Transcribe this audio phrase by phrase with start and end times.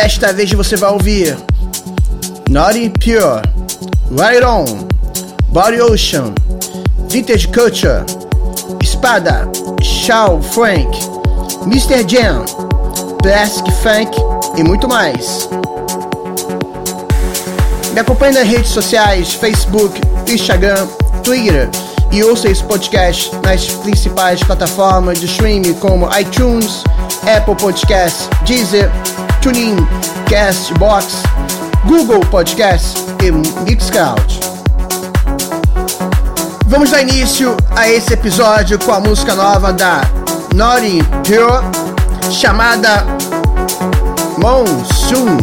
[0.00, 1.36] Desta vez você vai ouvir
[2.48, 3.42] Naughty Pure,
[4.12, 4.86] Right On,
[5.48, 6.32] Body Ocean,
[7.08, 8.04] Vintage Culture,
[8.80, 9.50] Espada,
[9.82, 10.86] Shaw Frank,
[11.66, 12.08] Mr.
[12.08, 12.44] Jam,
[13.20, 14.16] Plastic Funk
[14.56, 15.48] e muito mais.
[17.92, 20.86] Me acompanhe nas redes sociais, Facebook, Instagram,
[21.24, 21.68] Twitter
[22.12, 26.84] e ouça esse podcast nas principais plataformas de streaming como iTunes,
[27.36, 28.88] Apple Podcasts, Deezer,
[29.40, 29.76] TuneIn,
[30.28, 31.22] Castbox,
[31.86, 34.40] Google Podcasts e Mixcloud.
[36.66, 40.02] Vamos dar início a esse episódio com a música nova da
[40.54, 41.64] Naughty Pure
[42.30, 43.06] chamada
[44.36, 45.38] Monsoon.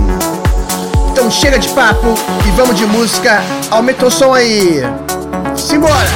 [1.11, 2.13] Então chega de papo
[2.45, 3.41] e vamos de música.
[3.71, 4.83] Aumenta o som aí.
[5.55, 6.09] Simbora!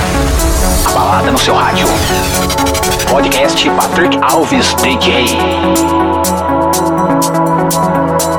[0.85, 1.87] A balada no seu rádio.
[3.09, 5.25] Podcast Patrick Alves DJ.
[7.69, 8.38] Pistas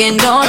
[0.00, 0.39] can on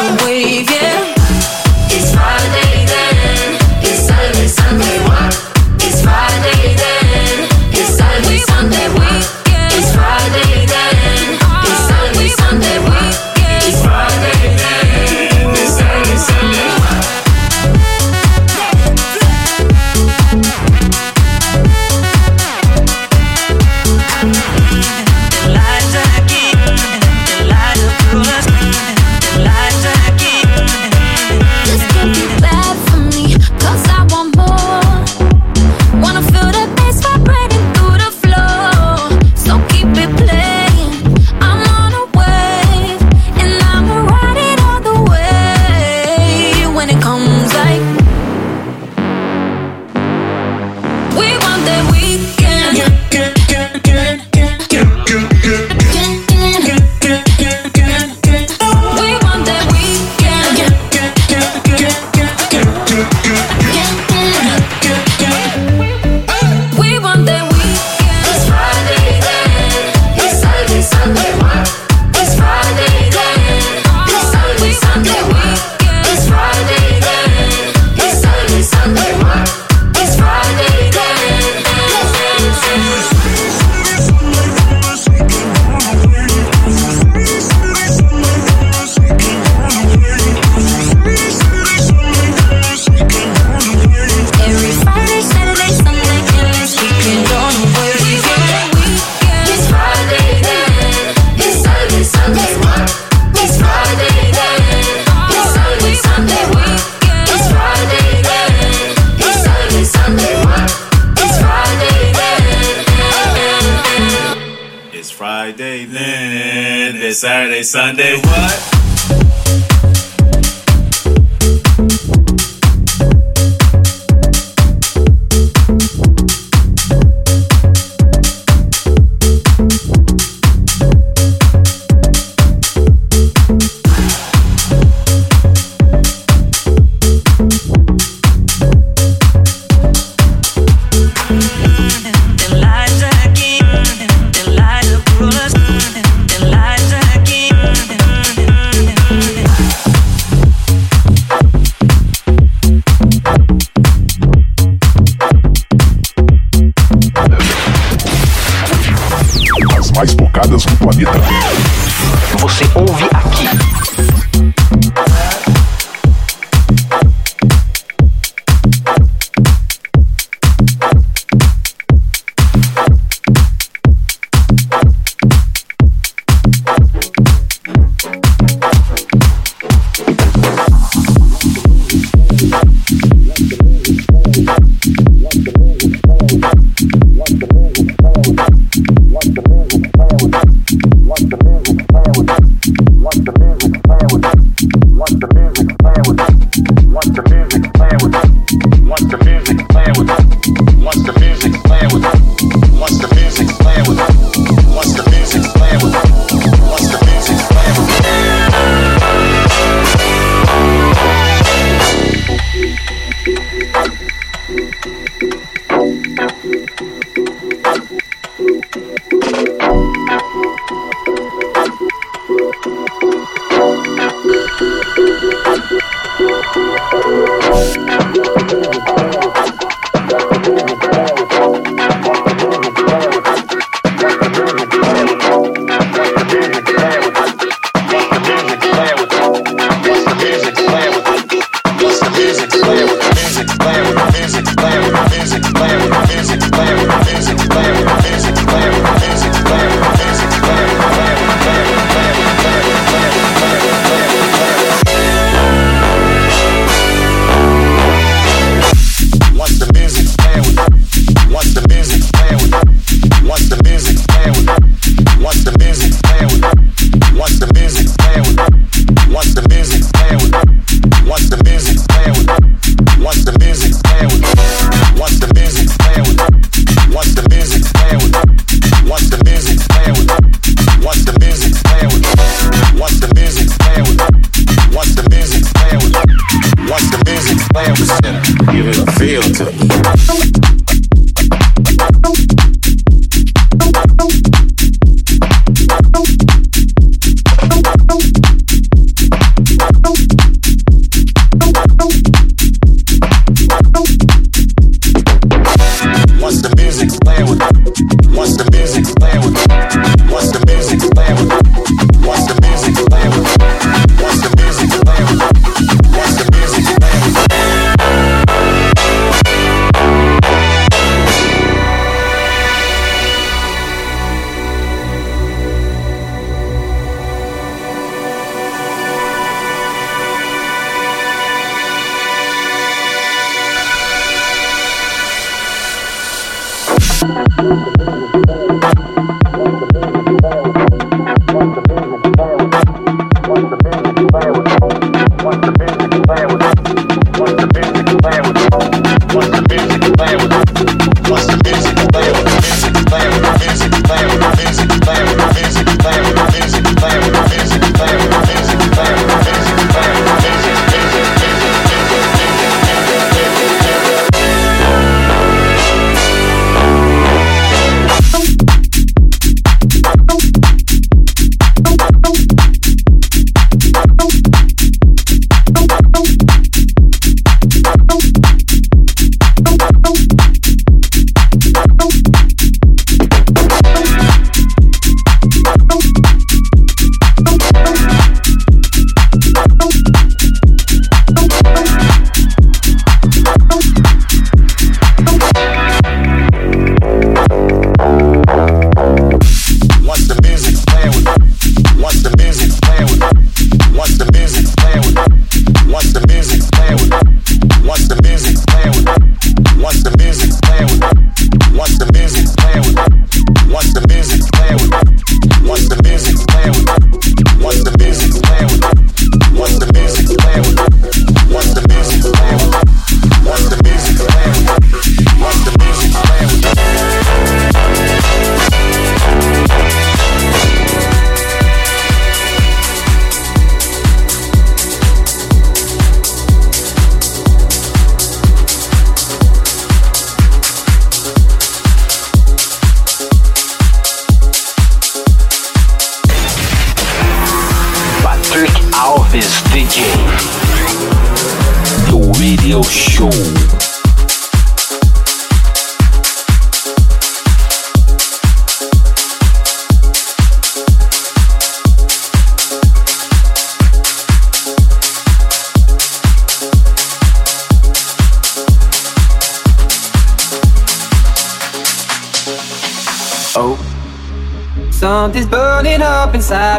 [117.64, 118.81] Sunday, Sunday, what?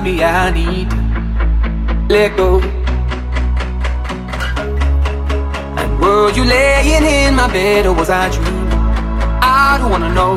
[0.03, 0.97] me, I need to
[2.11, 2.61] let go.
[5.79, 8.73] And were you laying in my bed or was I dreaming?
[9.43, 10.35] I don't wanna know.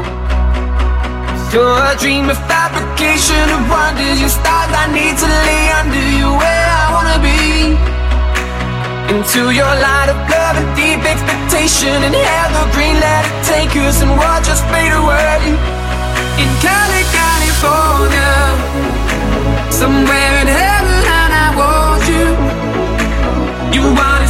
[1.51, 4.69] You're a dream of fabrication of wonders you start.
[4.69, 7.73] I need to lay under you where I wanna be
[9.13, 14.01] into your light of love and deep expectation and have green let it take us
[14.01, 15.41] and watch us fade away
[16.41, 18.84] in California
[19.71, 23.79] somewhere in heaven, I want you.
[23.79, 24.24] You want.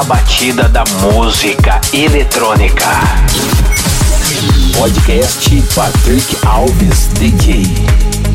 [0.00, 2.86] A batida da música eletrônica.
[4.74, 8.30] Podcast Patrick Alves DJ.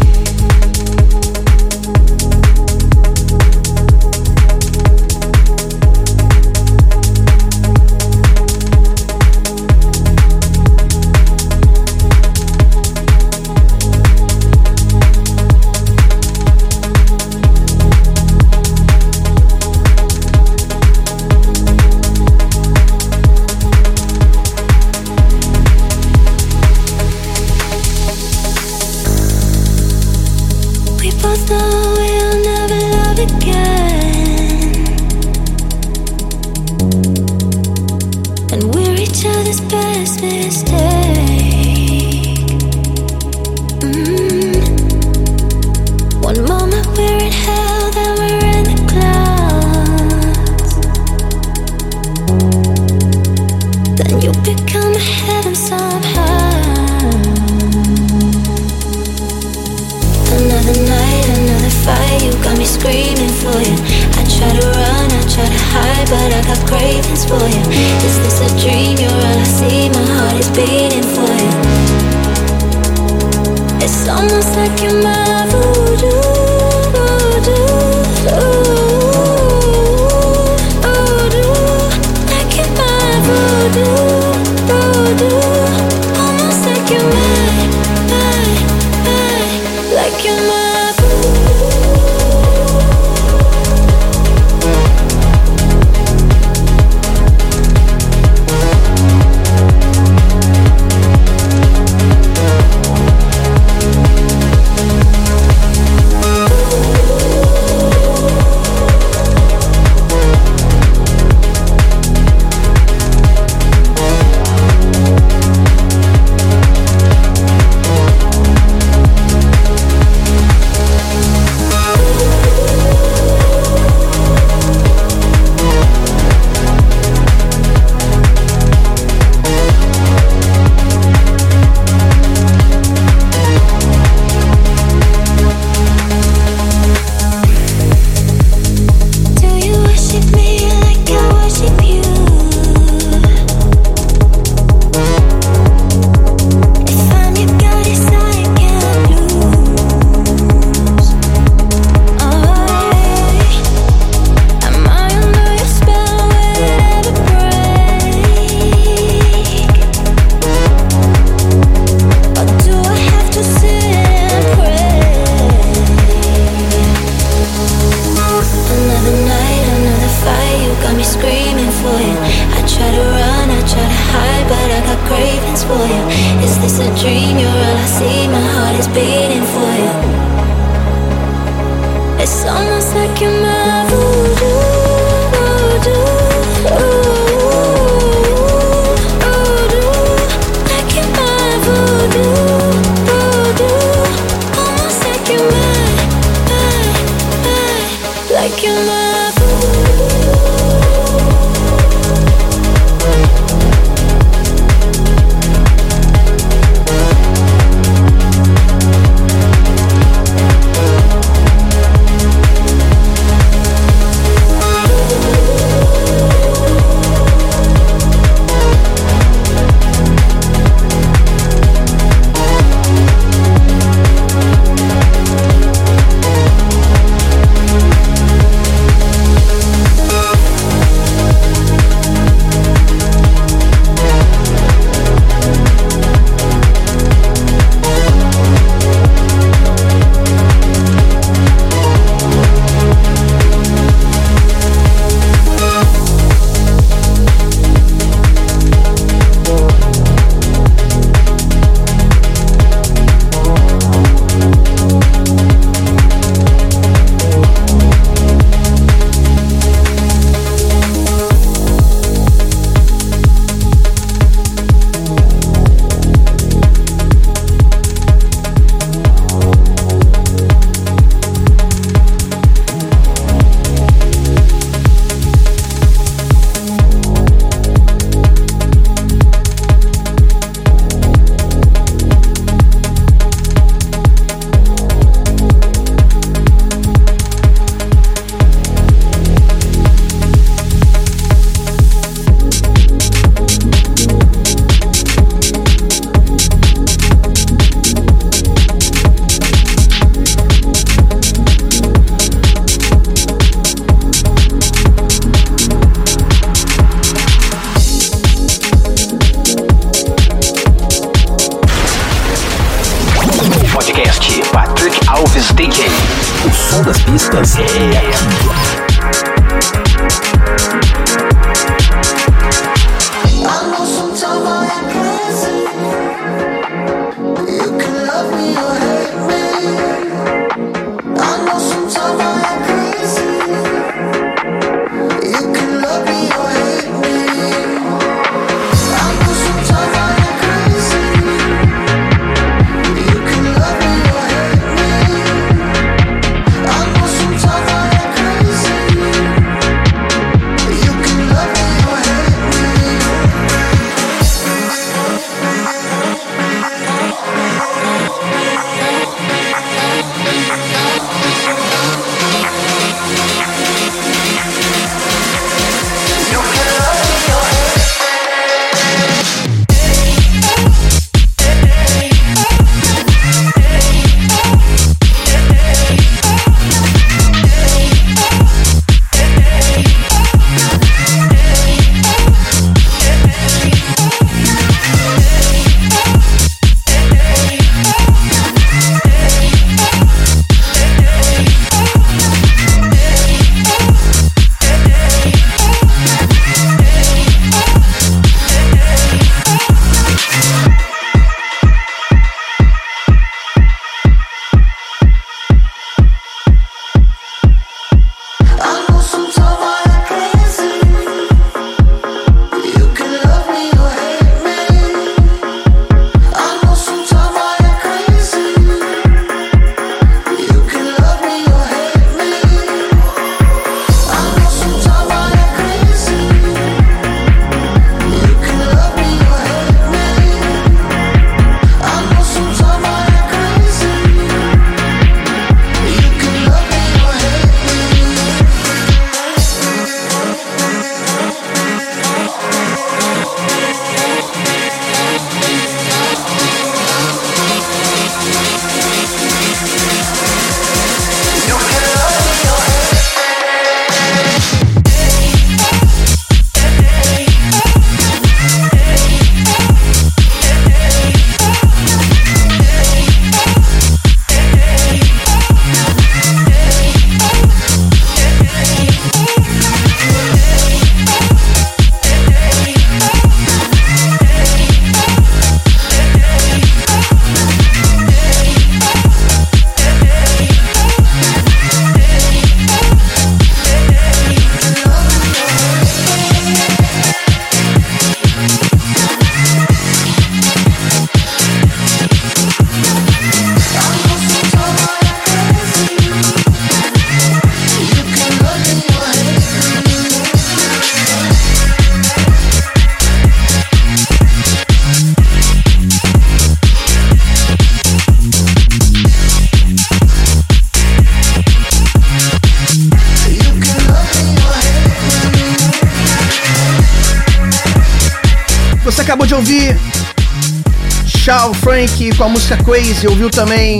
[522.18, 523.80] Com a música Crazy, ouviu também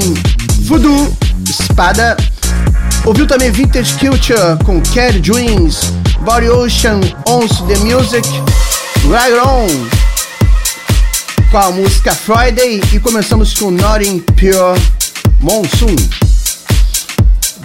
[0.62, 1.16] Voodoo,
[1.48, 2.18] Espada,
[3.06, 8.28] ouviu também Vintage Culture com Cat Dreams, Body Ocean, Owns the Music,
[9.04, 9.68] Right On
[11.50, 14.82] com a música Friday e começamos com Nothing Pure
[15.40, 15.96] Monsoon.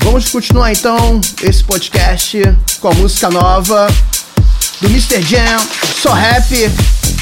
[0.02, 2.40] Vamos continuar então esse podcast
[2.80, 3.88] com a música nova
[4.80, 5.20] do Mr.
[5.22, 5.61] Jam,
[6.00, 6.70] So Happy,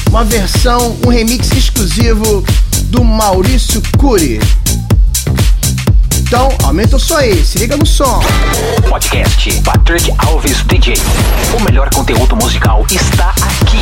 [0.09, 2.43] uma versão, um remix exclusivo
[2.89, 4.39] do Maurício Cury.
[6.19, 8.19] Então, aumenta o som aí, se liga no som.
[8.87, 10.95] Podcast Patrick Alves DJ.
[11.57, 13.79] O melhor conteúdo musical está aqui.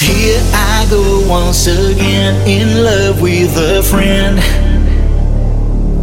[0.00, 4.40] Here I go once again in love with a friend.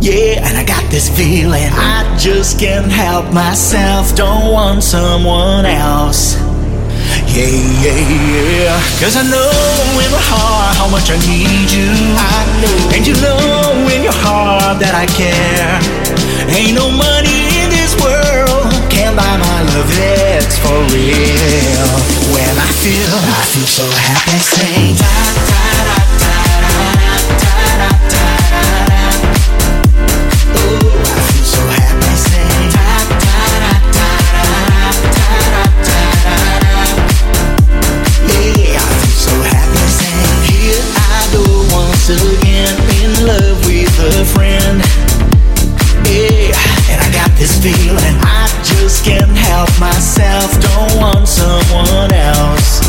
[0.01, 4.15] Yeah, and I got this feeling I just can't help myself.
[4.15, 6.46] Don't want someone else.
[7.31, 7.49] Yeah,
[7.83, 8.99] yeah, yeah.
[8.99, 9.51] Cause I know
[10.01, 11.89] in my heart how much I need you.
[12.17, 12.95] I know.
[12.95, 13.37] And you know
[13.93, 15.77] in your heart that I care.
[16.49, 21.89] Ain't no money in this world can buy my love, it's for real.
[22.33, 25.13] When I feel, I feel so happy, say da
[25.51, 25.66] da
[47.47, 48.17] this feeling.
[48.23, 52.83] I just can't help myself, don't want someone else.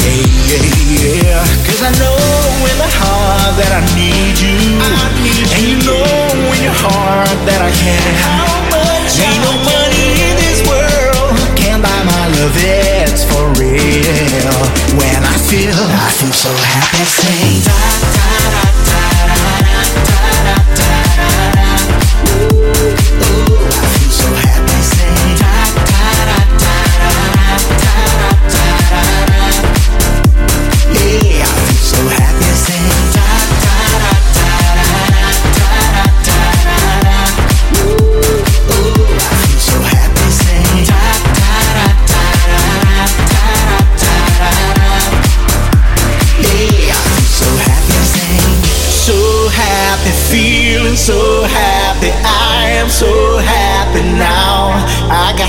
[0.00, 1.44] Yeah, yeah, yeah.
[1.68, 2.16] Cause I know
[2.64, 4.56] in my heart that I need you.
[4.80, 6.04] I need and you know
[6.56, 8.00] in your heart that I can.
[8.24, 14.56] How much Ain't no money in this world can buy my love, it's for real.
[14.96, 17.04] When I feel, I feel so happy.
[17.04, 19.47] Say, Da, da, da, da, da.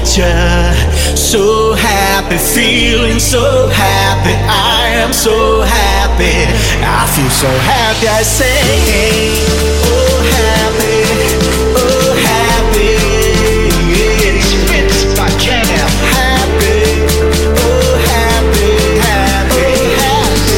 [0.09, 4.33] So happy, feeling so happy.
[4.49, 6.49] I am so happy.
[6.83, 8.07] I feel so happy.
[8.07, 8.57] I say,
[9.85, 11.05] oh happy,
[11.77, 12.97] oh happy.
[16.09, 17.05] Happy,
[17.55, 18.71] oh happy,
[19.05, 20.49] happy, happy,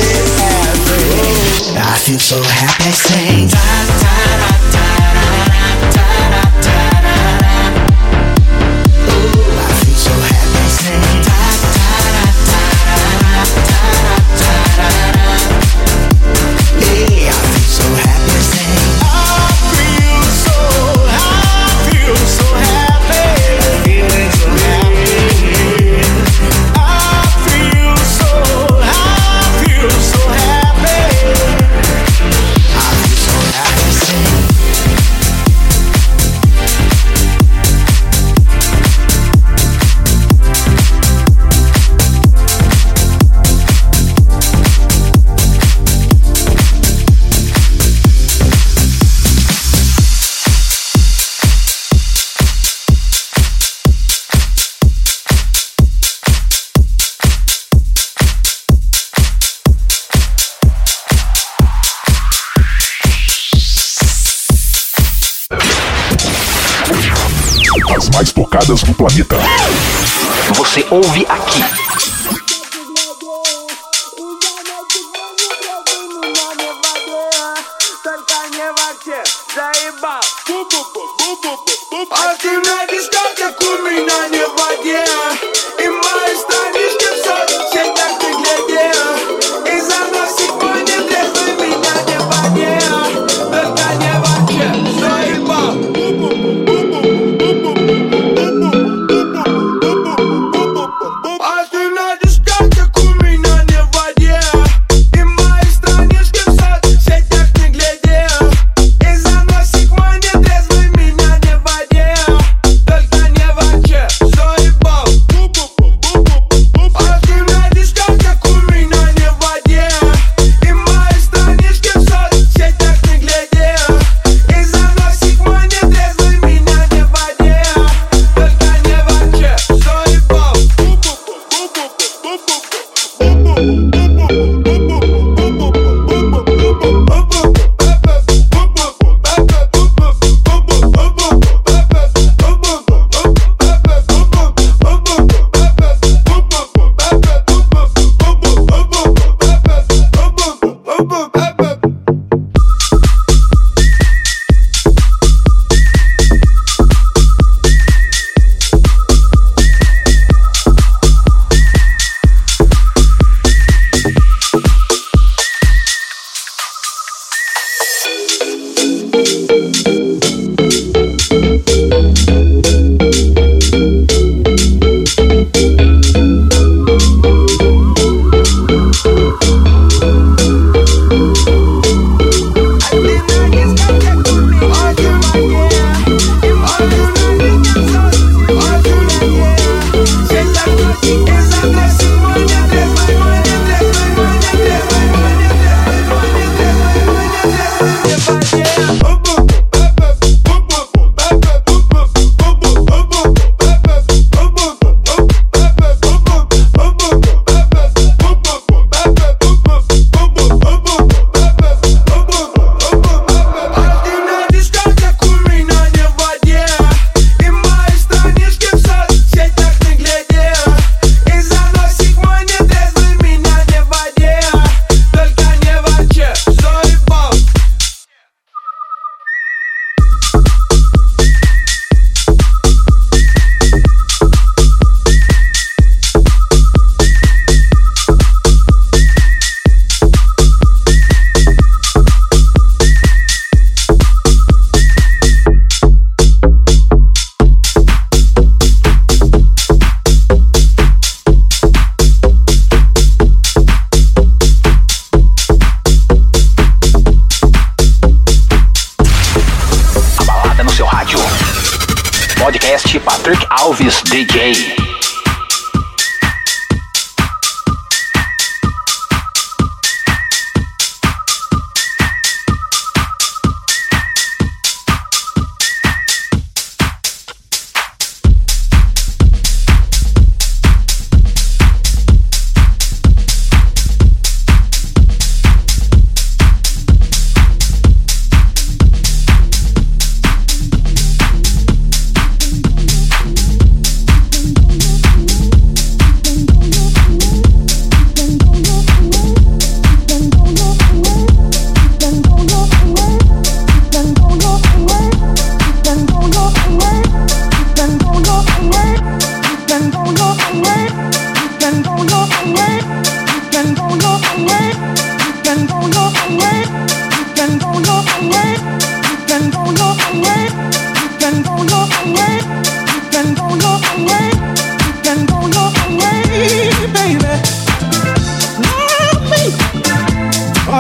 [0.48, 1.78] happy.
[1.78, 2.84] I feel so happy.
[2.84, 3.81] I sing.
[70.92, 71.81] Ouve aqui.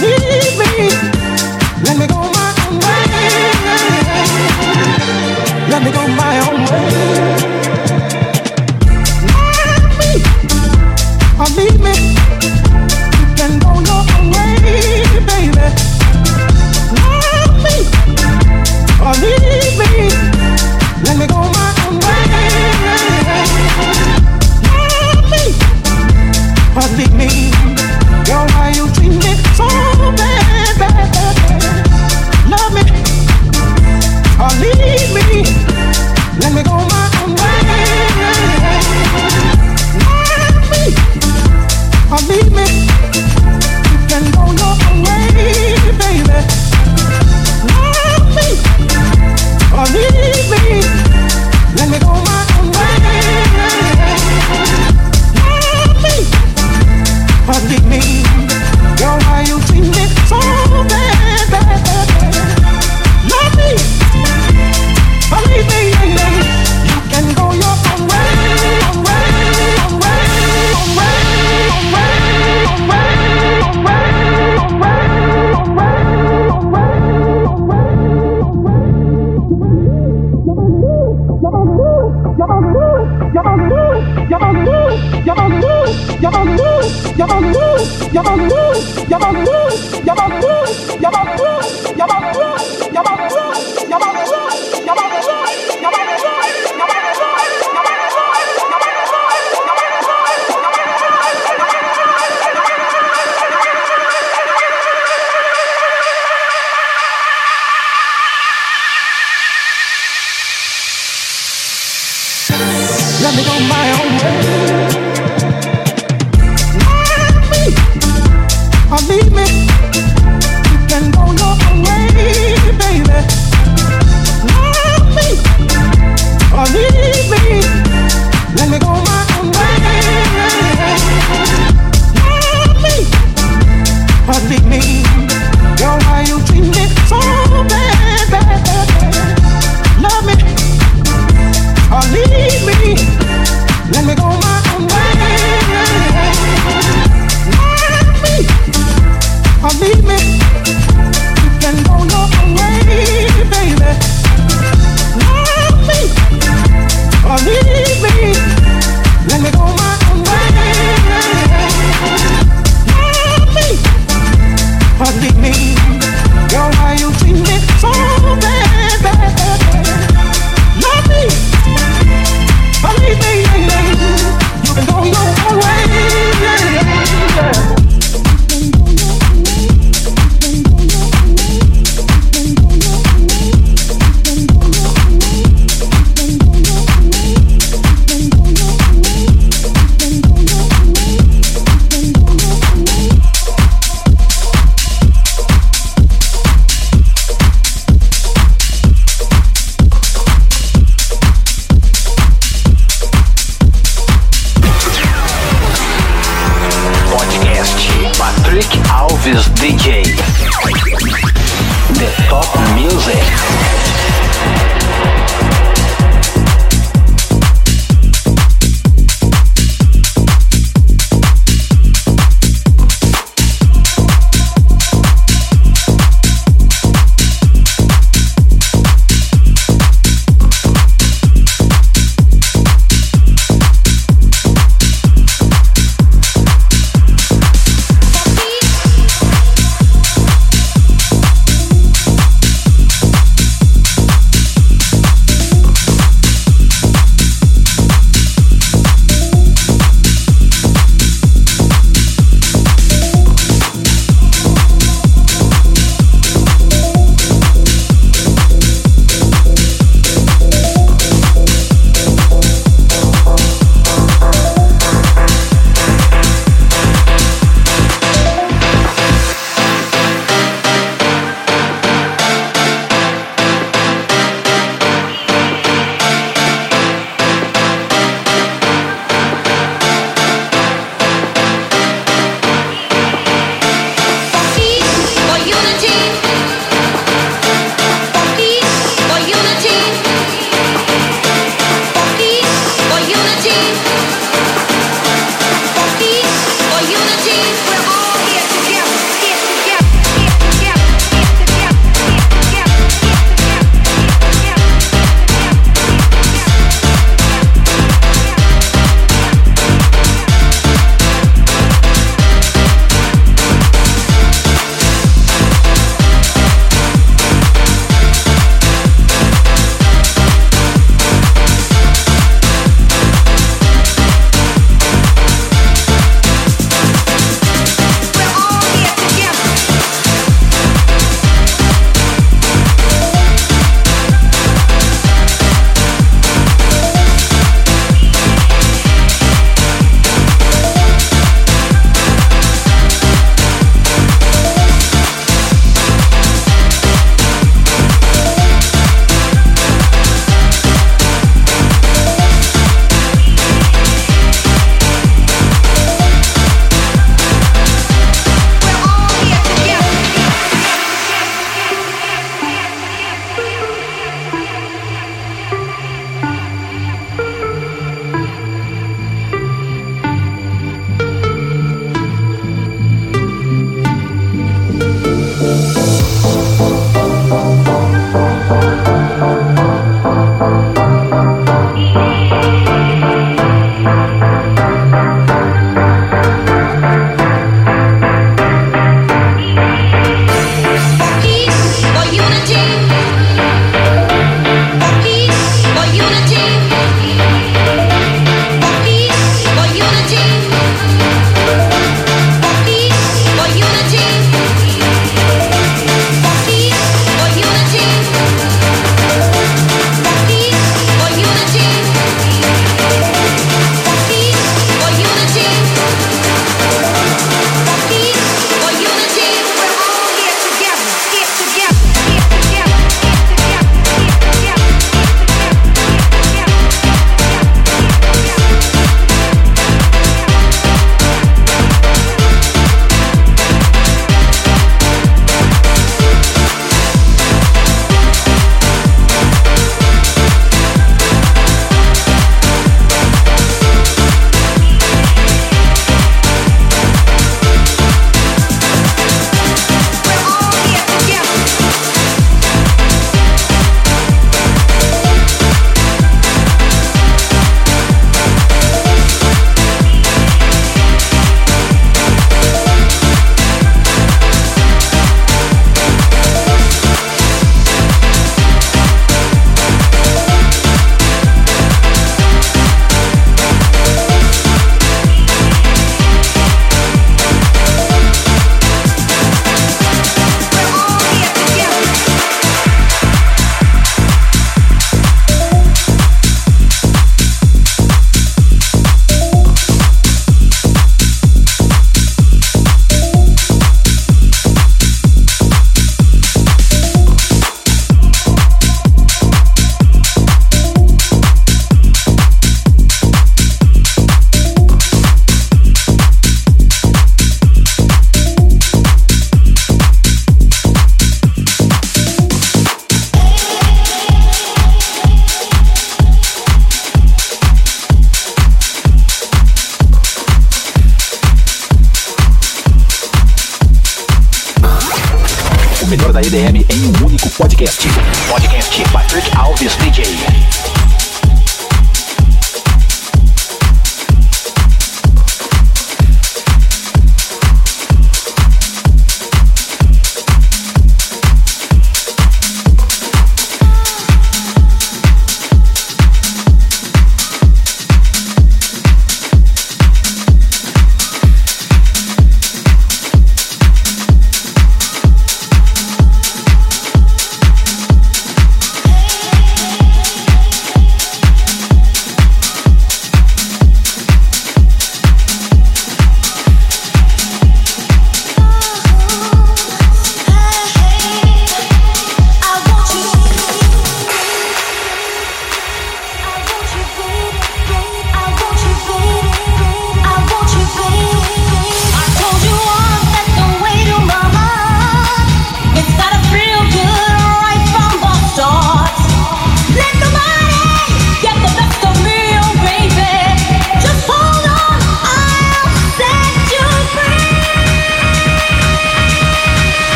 [0.00, 0.43] me.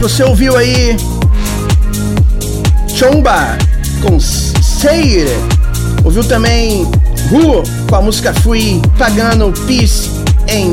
[0.00, 0.96] Você ouviu aí
[2.94, 3.58] Chomba
[4.00, 5.26] com Seir?
[6.04, 6.84] Ouviu também
[7.30, 10.08] Ru com a música Free, Pagando Peace
[10.46, 10.72] em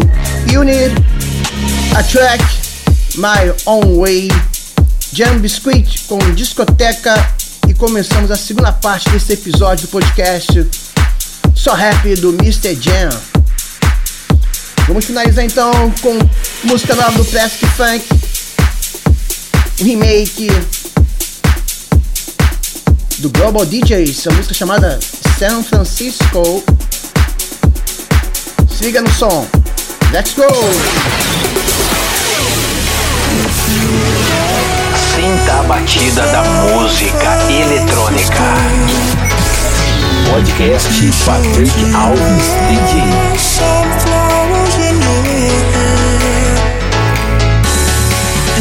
[0.56, 0.94] Unit.
[1.96, 2.44] A track
[3.16, 4.28] My Own Way.
[5.12, 7.16] Jam Biscuit com Discoteca.
[7.68, 10.70] E começamos a segunda parte desse episódio do podcast
[11.56, 12.78] Só Rap do Mr.
[12.80, 13.10] Jam.
[14.88, 16.16] Vamos finalizar então com
[16.64, 18.35] música nova do Plastic Funk
[19.80, 20.48] remake
[23.20, 25.00] do Global DJs, a música chamada
[25.38, 26.64] San Francisco.
[28.70, 29.46] Se liga no som.
[30.12, 30.48] Let's go!
[35.16, 38.44] Sinta a batida da música eletrônica.
[40.32, 40.88] Podcast
[41.26, 44.25] Patrick Alves DJ.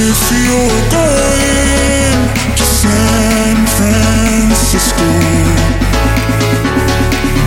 [0.07, 2.19] if you're going
[2.57, 5.05] to San Francisco,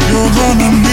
[0.09, 0.86] you're gonna.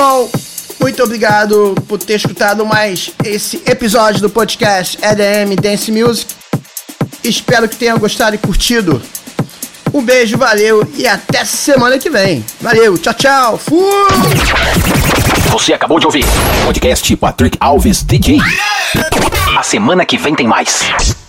[0.00, 0.30] Pessoal.
[0.80, 6.34] Muito obrigado por ter escutado mais esse episódio do podcast EDM Dance Music.
[7.22, 9.00] Espero que tenham gostado e curtido.
[9.92, 12.42] Um beijo, valeu e até semana que vem.
[12.62, 13.58] Valeu, tchau, tchau.
[13.58, 13.90] Fui!
[15.50, 16.24] Você acabou de ouvir
[16.64, 18.38] podcast Patrick Alves DJ.
[19.58, 21.19] A semana que vem tem mais.